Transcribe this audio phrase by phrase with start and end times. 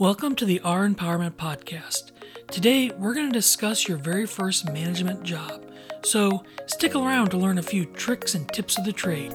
[0.00, 2.12] Welcome to the R Empowerment Podcast.
[2.52, 5.64] Today, we're going to discuss your very first management job.
[6.04, 9.32] So, stick around to learn a few tricks and tips of the trade.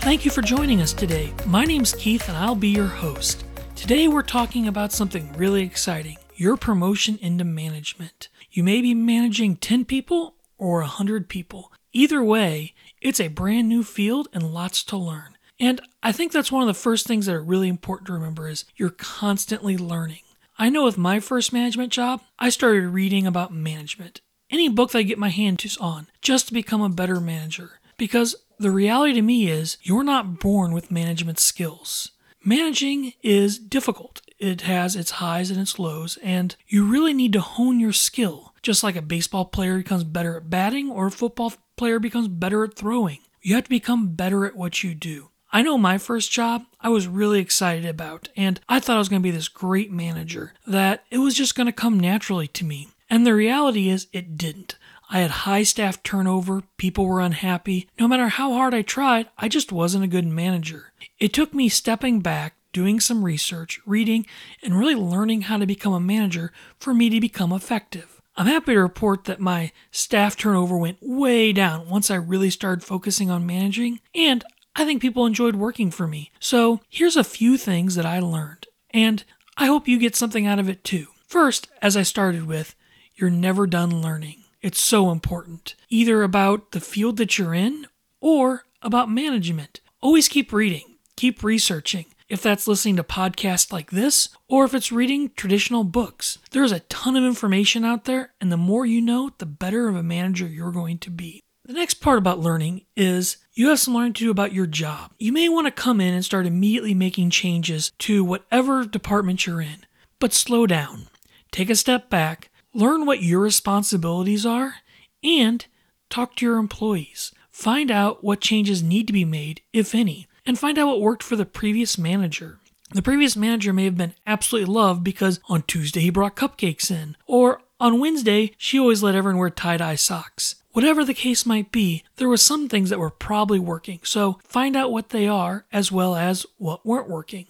[0.00, 1.34] Thank you for joining us today.
[1.44, 3.44] My name's Keith and I'll be your host.
[3.84, 8.30] Today we're talking about something really exciting your promotion into management.
[8.50, 11.70] You may be managing 10 people or 100 people.
[11.92, 12.72] Either way,
[13.02, 15.36] it's a brand new field and lots to learn.
[15.60, 18.48] And I think that's one of the first things that are really important to remember
[18.48, 20.22] is you're constantly learning.
[20.58, 24.22] I know with my first management job, I started reading about management.
[24.50, 27.80] Any book that I get my hands on just to become a better manager.
[27.98, 32.12] Because the reality to me is you're not born with management skills.
[32.46, 34.20] Managing is difficult.
[34.38, 38.52] It has its highs and its lows, and you really need to hone your skill,
[38.60, 42.62] just like a baseball player becomes better at batting or a football player becomes better
[42.62, 43.20] at throwing.
[43.40, 45.30] You have to become better at what you do.
[45.52, 49.08] I know my first job I was really excited about, and I thought I was
[49.08, 52.64] going to be this great manager, that it was just going to come naturally to
[52.64, 52.88] me.
[53.08, 54.76] And the reality is, it didn't.
[55.10, 57.88] I had high staff turnover, people were unhappy.
[57.98, 60.92] No matter how hard I tried, I just wasn't a good manager.
[61.18, 64.26] It took me stepping back, doing some research, reading,
[64.62, 68.20] and really learning how to become a manager for me to become effective.
[68.36, 72.84] I'm happy to report that my staff turnover went way down once I really started
[72.84, 74.44] focusing on managing, and
[74.74, 76.32] I think people enjoyed working for me.
[76.40, 79.22] So, here's a few things that I learned, and
[79.56, 81.06] I hope you get something out of it too.
[81.28, 82.74] First, as I started with,
[83.14, 84.43] you're never done learning.
[84.64, 87.86] It's so important, either about the field that you're in
[88.22, 89.80] or about management.
[90.00, 92.06] Always keep reading, keep researching.
[92.30, 96.80] If that's listening to podcasts like this, or if it's reading traditional books, there's a
[96.80, 100.46] ton of information out there, and the more you know, the better of a manager
[100.46, 101.42] you're going to be.
[101.66, 105.12] The next part about learning is you have some learning to do about your job.
[105.18, 109.60] You may want to come in and start immediately making changes to whatever department you're
[109.60, 109.84] in,
[110.18, 111.08] but slow down.
[111.52, 114.78] Take a step back, Learn what your responsibilities are
[115.22, 115.64] and
[116.10, 117.30] talk to your employees.
[117.52, 121.22] Find out what changes need to be made, if any, and find out what worked
[121.22, 122.58] for the previous manager.
[122.90, 127.16] The previous manager may have been absolutely loved because on Tuesday he brought cupcakes in,
[127.28, 130.56] or on Wednesday she always let everyone wear tie dye socks.
[130.72, 134.74] Whatever the case might be, there were some things that were probably working, so find
[134.74, 137.46] out what they are as well as what weren't working.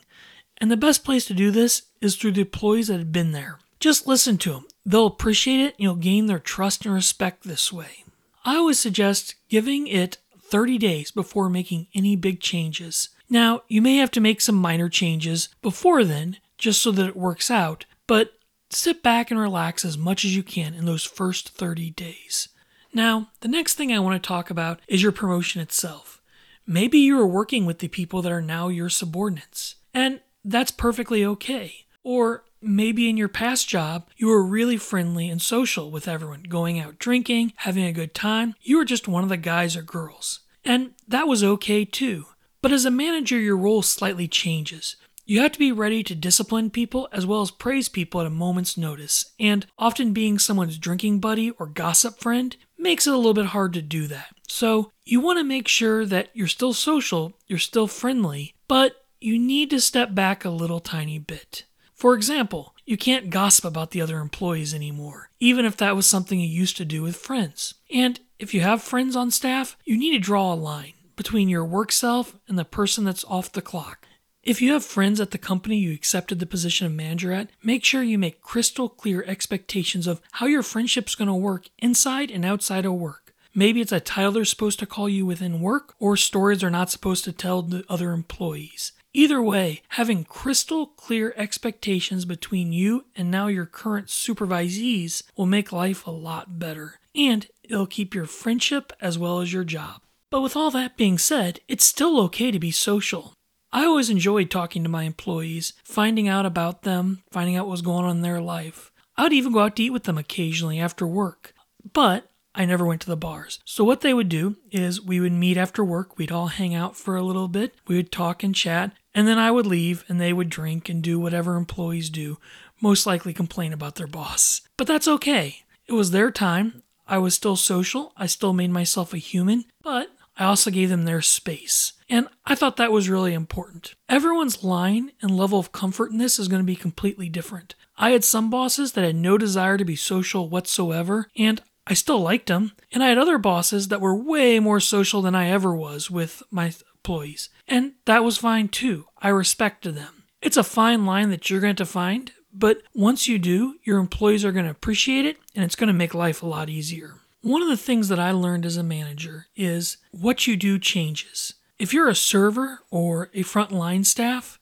[0.58, 3.58] And the best place to do this is through the employees that had been there.
[3.80, 4.66] Just listen to them.
[4.87, 8.05] They'll appreciate it and you'll gain their trust and respect this way.
[8.45, 13.09] I always suggest giving it 30 days before making any big changes.
[13.31, 17.17] Now, you may have to make some minor changes before then, just so that it
[17.17, 18.34] works out, but
[18.71, 22.49] sit back and relax as much as you can in those first 30 days.
[22.93, 26.22] Now, the next thing I want to talk about is your promotion itself.
[26.66, 31.25] Maybe you are working with the people that are now your subordinates, and that's perfectly
[31.25, 31.87] okay.
[32.03, 36.80] Or Maybe in your past job, you were really friendly and social with everyone, going
[36.80, 38.54] out drinking, having a good time.
[38.62, 40.41] You were just one of the guys or girls.
[40.64, 42.24] And that was okay too.
[42.62, 44.97] But as a manager, your role slightly changes.
[45.26, 48.30] You have to be ready to discipline people as well as praise people at a
[48.30, 53.34] moment's notice, and often being someone's drinking buddy or gossip friend makes it a little
[53.34, 54.34] bit hard to do that.
[54.48, 59.38] So, you want to make sure that you're still social, you're still friendly, but you
[59.38, 61.64] need to step back a little tiny bit.
[62.04, 66.38] For example, you can't gossip about the other employees anymore, even if that was something
[66.38, 67.76] you used to do with friends.
[67.91, 71.65] And if you have friends on staff, you need to draw a line between your
[71.65, 74.06] work self and the person that's off the clock.
[74.42, 77.87] If you have friends at the company you accepted the position of manager at, make
[77.87, 82.44] sure you make crystal clear expectations of how your friendship's going to work inside and
[82.44, 83.32] outside of work.
[83.54, 86.91] Maybe it's a title they're supposed to call you within work, or stories they're not
[86.91, 88.92] supposed to tell the other employees.
[89.16, 95.71] Either way, having crystal clear expectations between you and now your current supervisees will make
[95.71, 100.03] life a lot better, and it'll keep your friendship as well as your job.
[100.33, 103.34] But with all that being said, it's still okay to be social.
[103.72, 107.83] I always enjoyed talking to my employees, finding out about them, finding out what was
[107.83, 108.91] going on in their life.
[109.16, 111.54] I would even go out to eat with them occasionally after work.
[111.92, 113.60] But I never went to the bars.
[113.65, 116.97] So, what they would do is we would meet after work, we'd all hang out
[116.97, 120.21] for a little bit, we would talk and chat, and then I would leave and
[120.21, 122.39] they would drink and do whatever employees do,
[122.81, 124.63] most likely complain about their boss.
[124.77, 125.63] But that's okay.
[125.87, 126.83] It was their time.
[127.07, 128.13] I was still social.
[128.16, 131.93] I still made myself a human, but I also gave them their space.
[132.09, 133.95] And I thought that was really important.
[134.09, 137.75] Everyone's line and level of comfort in this is going to be completely different.
[137.97, 142.21] I had some bosses that had no desire to be social whatsoever, and I still
[142.21, 142.72] liked them.
[142.92, 146.42] And I had other bosses that were way more social than I ever was with
[146.51, 147.51] my employees.
[147.69, 149.07] And that was fine too.
[149.19, 150.25] I respected them.
[150.41, 154.45] It's a fine line that you're going to find, but once you do, your employees
[154.45, 157.15] are going to appreciate it and it's going to make life a lot easier.
[157.41, 161.54] One of the things that I learned as a manager is what you do changes.
[161.78, 164.59] If you're a server or a frontline staff,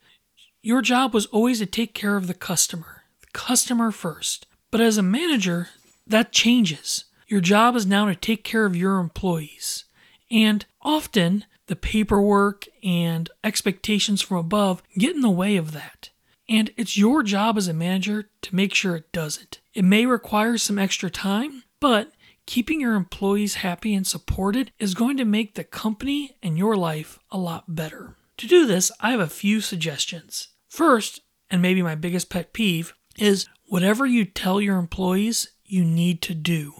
[0.62, 4.46] your job was always to take care of the customer, the customer first.
[4.70, 5.68] But as a manager,
[6.06, 7.04] that changes.
[7.32, 9.86] Your job is now to take care of your employees.
[10.30, 16.10] And often, the paperwork and expectations from above get in the way of that.
[16.46, 19.60] And it's your job as a manager to make sure it doesn't.
[19.72, 22.12] It may require some extra time, but
[22.44, 27.18] keeping your employees happy and supported is going to make the company and your life
[27.30, 28.14] a lot better.
[28.36, 30.48] To do this, I have a few suggestions.
[30.68, 36.20] First, and maybe my biggest pet peeve, is whatever you tell your employees, you need
[36.20, 36.74] to do.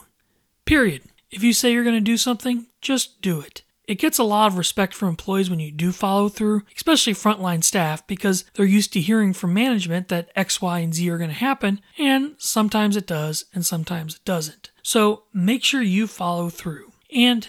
[0.65, 1.03] Period.
[1.31, 3.63] If you say you're going to do something, just do it.
[3.89, 7.65] It gets a lot of respect from employees when you do follow through, especially frontline
[7.65, 11.31] staff, because they're used to hearing from management that X, Y, and Z are going
[11.31, 14.71] to happen, and sometimes it does, and sometimes it doesn't.
[14.83, 16.93] So make sure you follow through.
[17.15, 17.49] And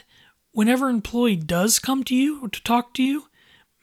[0.51, 3.25] whenever an employee does come to you or to talk to you,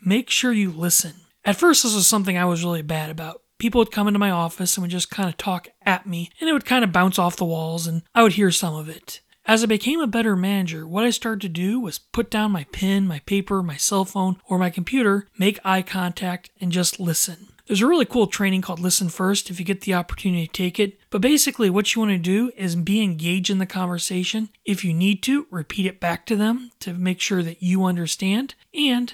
[0.04, 1.14] make sure you listen.
[1.44, 3.39] At first, this was something I was really bad about.
[3.60, 6.48] People would come into my office and would just kind of talk at me, and
[6.48, 9.20] it would kind of bounce off the walls, and I would hear some of it.
[9.44, 12.64] As I became a better manager, what I started to do was put down my
[12.72, 17.48] pen, my paper, my cell phone, or my computer, make eye contact, and just listen.
[17.66, 20.80] There's a really cool training called Listen First if you get the opportunity to take
[20.80, 20.98] it.
[21.10, 24.48] But basically, what you want to do is be engaged in the conversation.
[24.64, 28.54] If you need to, repeat it back to them to make sure that you understand
[28.74, 29.12] and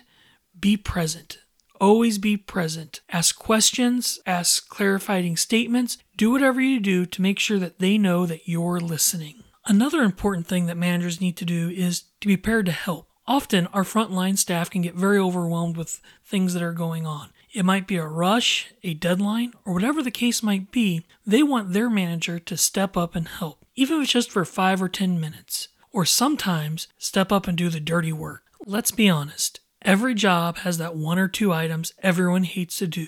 [0.58, 1.38] be present.
[1.80, 3.00] Always be present.
[3.10, 8.26] Ask questions, ask clarifying statements, do whatever you do to make sure that they know
[8.26, 9.42] that you're listening.
[9.66, 13.08] Another important thing that managers need to do is to be prepared to help.
[13.26, 17.30] Often, our frontline staff can get very overwhelmed with things that are going on.
[17.52, 21.04] It might be a rush, a deadline, or whatever the case might be.
[21.26, 24.82] They want their manager to step up and help, even if it's just for 5
[24.82, 25.68] or 10 minutes.
[25.90, 28.44] Or sometimes step up and do the dirty work.
[28.64, 33.06] Let's be honest, every job has that one or two items everyone hates to do.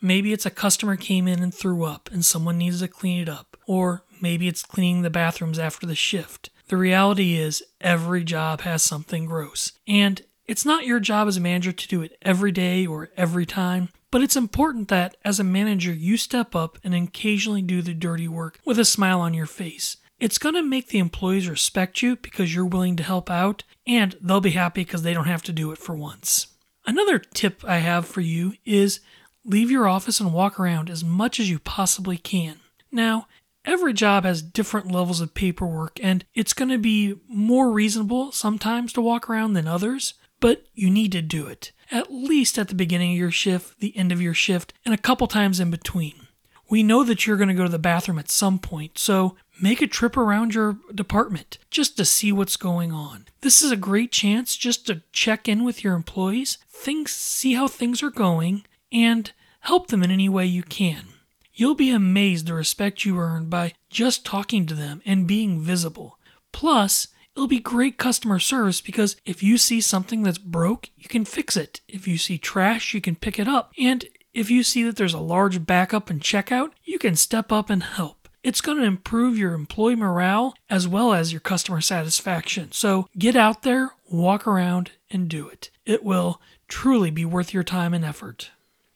[0.00, 3.28] Maybe it's a customer came in and threw up and someone needs to clean it
[3.28, 3.58] up.
[3.66, 6.50] Or Maybe it's cleaning the bathrooms after the shift.
[6.68, 9.72] The reality is, every job has something gross.
[9.88, 13.46] And it's not your job as a manager to do it every day or every
[13.46, 17.94] time, but it's important that as a manager you step up and occasionally do the
[17.94, 19.96] dirty work with a smile on your face.
[20.20, 24.14] It's going to make the employees respect you because you're willing to help out, and
[24.20, 26.48] they'll be happy because they don't have to do it for once.
[26.86, 29.00] Another tip I have for you is
[29.44, 32.60] leave your office and walk around as much as you possibly can.
[32.92, 33.28] Now,
[33.64, 38.92] every job has different levels of paperwork, and it's going to be more reasonable sometimes
[38.92, 41.72] to walk around than others, but you need to do it.
[41.90, 44.98] At least at the beginning of your shift, the end of your shift, and a
[44.98, 46.26] couple times in between.
[46.70, 49.82] We know that you're going to go to the bathroom at some point, so make
[49.82, 53.26] a trip around your department just to see what's going on.
[53.40, 57.66] This is a great chance just to check in with your employees, things, see how
[57.66, 61.08] things are going, and help them in any way you can.
[61.52, 66.18] You'll be amazed the respect you earn by just talking to them and being visible.
[66.52, 71.24] Plus, it'll be great customer service because if you see something that's broke, you can
[71.24, 71.80] fix it.
[71.88, 73.72] If you see trash, you can pick it up.
[73.76, 77.70] And if you see that there's a large backup and checkout, you can step up
[77.70, 78.28] and help.
[78.42, 82.72] It's going to improve your employee morale as well as your customer satisfaction.
[82.72, 85.70] So get out there, walk around, and do it.
[85.84, 88.50] It will truly be worth your time and effort.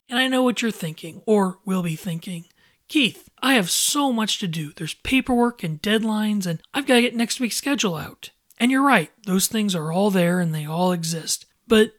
[0.08, 2.46] And I know what you're thinking, or will be thinking.
[2.88, 4.72] Keith, I have so much to do.
[4.72, 8.30] There's paperwork and deadlines, and I've got to get next week's schedule out.
[8.58, 11.44] And you're right, those things are all there and they all exist.
[11.66, 11.92] But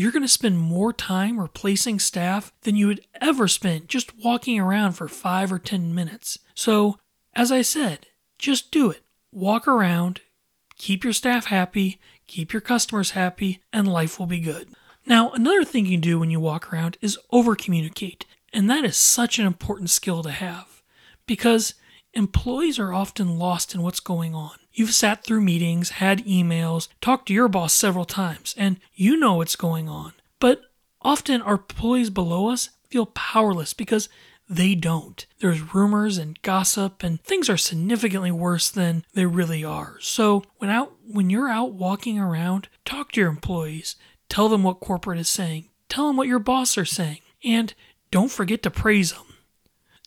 [0.00, 4.58] you're going to spend more time replacing staff than you would ever spend just walking
[4.58, 6.38] around for five or 10 minutes.
[6.54, 6.98] So,
[7.34, 8.06] as I said,
[8.38, 9.02] just do it.
[9.30, 10.22] Walk around,
[10.78, 14.68] keep your staff happy, keep your customers happy, and life will be good.
[15.04, 18.24] Now, another thing you do when you walk around is over communicate.
[18.54, 20.82] And that is such an important skill to have
[21.26, 21.74] because
[22.14, 24.52] employees are often lost in what's going on.
[24.72, 29.34] You've sat through meetings, had emails, talked to your boss several times, and you know
[29.34, 30.12] what's going on.
[30.38, 30.62] But
[31.02, 34.08] often our employees below us feel powerless because
[34.48, 35.26] they don't.
[35.38, 39.96] There's rumors and gossip, and things are significantly worse than they really are.
[40.00, 43.94] So when out when you're out walking around, talk to your employees.
[44.28, 45.68] Tell them what corporate is saying.
[45.88, 47.18] Tell them what your boss are saying.
[47.44, 47.74] And
[48.10, 49.29] don't forget to praise them.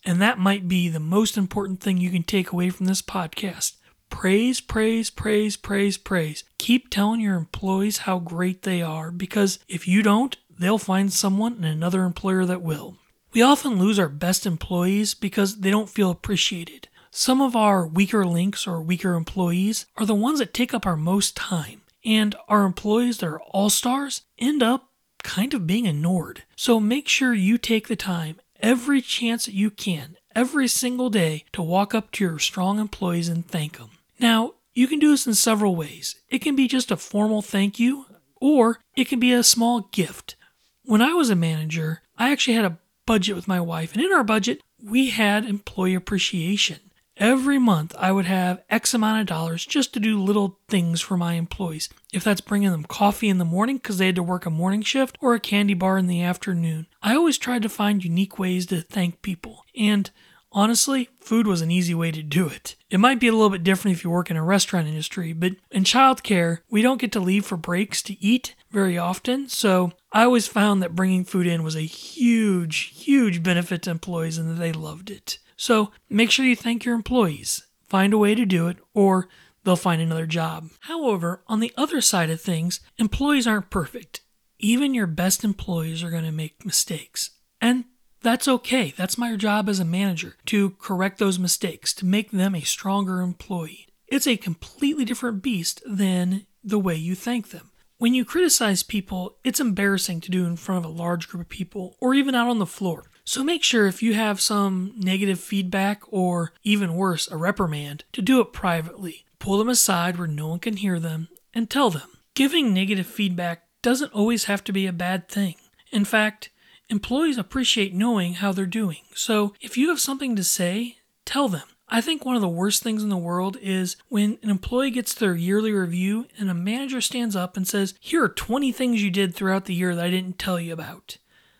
[0.05, 3.75] And that might be the most important thing you can take away from this podcast.
[4.09, 6.43] Praise, praise, praise, praise, praise.
[6.57, 11.53] Keep telling your employees how great they are because if you don't, they'll find someone
[11.53, 12.97] and another employer that will.
[13.33, 16.89] We often lose our best employees because they don't feel appreciated.
[17.09, 20.97] Some of our weaker links or weaker employees are the ones that take up our
[20.97, 21.81] most time.
[22.05, 24.89] And our employees that are all stars end up
[25.23, 26.43] kind of being ignored.
[26.55, 31.43] So make sure you take the time every chance that you can, every single day,
[31.51, 33.89] to walk up to your strong employees and thank them.
[34.19, 36.15] Now, you can do this in several ways.
[36.29, 38.05] It can be just a formal thank you,
[38.37, 40.35] or it can be a small gift.
[40.83, 44.13] When I was a manager, I actually had a budget with my wife, and in
[44.13, 46.79] our budget, we had employee appreciation.
[47.17, 51.15] Every month, I would have X amount of dollars just to do little things for
[51.15, 51.89] my employees.
[52.11, 54.81] If that's bringing them coffee in the morning because they had to work a morning
[54.81, 58.65] shift or a candy bar in the afternoon, I always tried to find unique ways
[58.67, 59.63] to thank people.
[59.77, 60.09] And
[60.55, 62.75] Honestly, food was an easy way to do it.
[62.91, 65.53] It might be a little bit different if you work in a restaurant industry, but
[65.71, 70.23] in childcare, we don't get to leave for breaks to eat very often, so I
[70.23, 74.59] always found that bringing food in was a huge, huge benefit to employees and that
[74.59, 75.39] they loved it.
[75.55, 77.63] So make sure you thank your employees.
[77.87, 79.27] Find a way to do it, or
[79.63, 80.69] they'll find another job.
[80.81, 84.21] However, on the other side of things, employees aren't perfect.
[84.59, 87.31] Even your best employees are going to make mistakes.
[87.61, 87.85] And
[88.21, 88.93] that's okay.
[88.95, 93.19] That's my job as a manager to correct those mistakes, to make them a stronger
[93.19, 93.87] employee.
[94.07, 97.71] It's a completely different beast than the way you thank them.
[97.97, 101.49] When you criticize people, it's embarrassing to do in front of a large group of
[101.49, 103.05] people or even out on the floor.
[103.25, 108.21] So make sure if you have some negative feedback or even worse, a reprimand, to
[108.21, 109.25] do it privately.
[109.39, 112.09] Pull them aside where no one can hear them and tell them.
[112.35, 115.55] Giving negative feedback doesn't always have to be a bad thing.
[115.91, 116.49] In fact,
[116.89, 118.99] Employees appreciate knowing how they're doing.
[119.15, 121.63] So if you have something to say, tell them.
[121.89, 125.13] I think one of the worst things in the world is when an employee gets
[125.13, 129.11] their yearly review and a manager stands up and says, Here are 20 things you
[129.11, 131.17] did throughout the year that I didn't tell you about.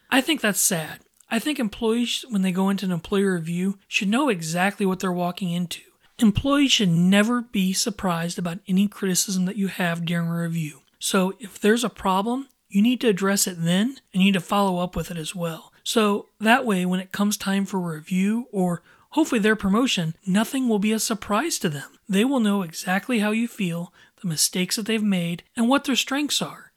[0.10, 1.00] I think that's sad.
[1.34, 5.12] I think employees, when they go into an employee review, should know exactly what they're
[5.12, 5.82] walking into.
[6.20, 10.82] Employees should never be surprised about any criticism that you have during a review.
[11.00, 14.42] So if there's a problem, you need to address it then and you need to
[14.42, 15.74] follow up with it as well.
[15.84, 20.78] So that way, when it comes time for review or hopefully their promotion, nothing will
[20.78, 21.98] be a surprise to them.
[22.08, 25.96] They will know exactly how you feel, the mistakes that they've made, and what their
[25.96, 26.73] strengths are.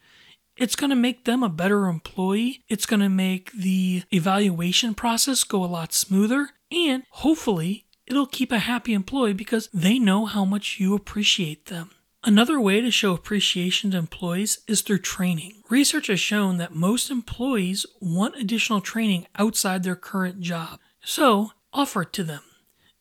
[0.56, 2.64] It's going to make them a better employee.
[2.68, 6.50] It's going to make the evaluation process go a lot smoother.
[6.72, 11.90] And hopefully, it'll keep a happy employee because they know how much you appreciate them.
[12.24, 15.62] Another way to show appreciation to employees is through training.
[15.68, 22.02] Research has shown that most employees want additional training outside their current job, so offer
[22.02, 22.42] it to them.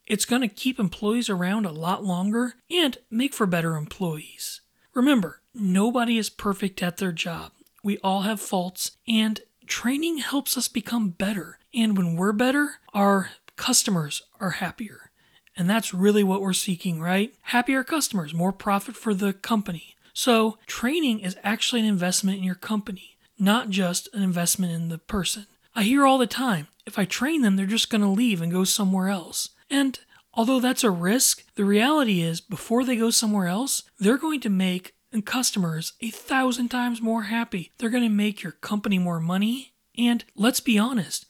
[0.06, 4.62] It's going to keep employees around a lot longer and make for better employees.
[4.94, 7.52] Remember, nobody is perfect at their job.
[7.84, 11.60] We all have faults, and training helps us become better.
[11.74, 15.12] And when we're better, our customers are happier.
[15.58, 17.34] And that's really what we're seeking, right?
[17.44, 19.96] Happier customers, more profit for the company.
[20.14, 24.98] So, training is actually an investment in your company, not just an investment in the
[24.98, 25.48] person.
[25.76, 28.52] I hear all the time if I train them, they're just going to leave and
[28.52, 29.50] go somewhere else.
[29.70, 30.00] And
[30.34, 34.50] although that's a risk, the reality is before they go somewhere else, they're going to
[34.50, 37.72] make customers a thousand times more happy.
[37.78, 39.74] They're going to make your company more money.
[39.98, 41.26] And let's be honest,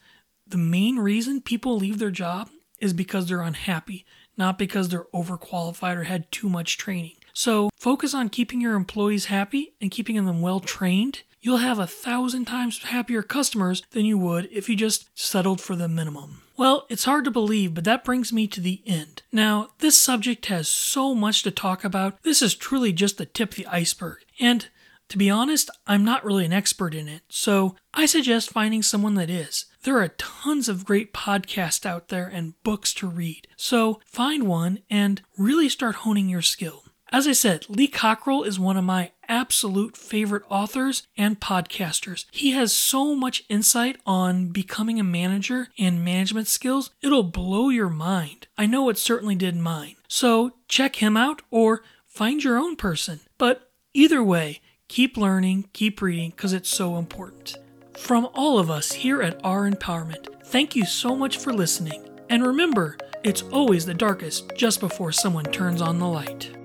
[0.47, 2.49] the main reason people leave their job
[2.79, 4.05] is because they're unhappy,
[4.37, 7.15] not because they're overqualified or had too much training.
[7.33, 11.23] So focus on keeping your employees happy and keeping them well trained.
[11.45, 15.75] You'll have a thousand times happier customers than you would if you just settled for
[15.75, 16.41] the minimum.
[16.57, 19.21] Well, it's hard to believe, but that brings me to the end.
[19.31, 22.19] Now, this subject has so much to talk about.
[22.23, 24.23] This is truly just the tip of the iceberg.
[24.39, 24.69] And
[25.09, 29.13] to be honest, I'm not really an expert in it, so I suggest finding someone
[29.13, 29.65] that is.
[29.83, 34.79] There are tons of great podcasts out there and books to read, so find one
[34.89, 36.84] and really start honing your skill.
[37.11, 42.25] As I said, Lee Cockrell is one of my absolute favorite authors and podcasters.
[42.31, 47.89] He has so much insight on becoming a manager and management skills, it'll blow your
[47.89, 48.47] mind.
[48.57, 49.95] I know it certainly did mine.
[50.07, 53.21] So check him out or find your own person.
[53.37, 57.57] But either way, Keep learning, keep reading, because it's so important.
[57.97, 62.07] From all of us here at Our Empowerment, Thank you so much for listening.
[62.29, 66.64] And remember, it's always the darkest just before someone turns on the light.